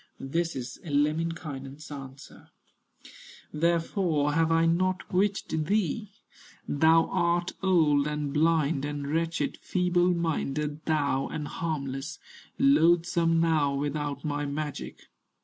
[0.19, 2.49] This is Lemminkainen's answer:
[3.53, 6.09] "Therefore have I not bewitched thee:
[6.67, 12.17] Thou art old, and blind, and wretched Feeble minded thou, and harmless,
[12.57, 15.01] Loathsome now without my magic.